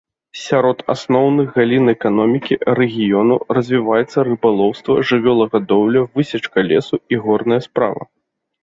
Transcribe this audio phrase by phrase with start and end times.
[0.43, 8.03] Сярод асноўных галін эканомікі рэгіёну развіваюцца рыбалоўства, жывёлагадоўля, высечка лесу і горная справа.